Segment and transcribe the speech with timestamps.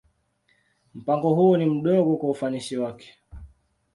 [0.95, 3.15] Mpango huo ni mdogo kwa ufanisi wake.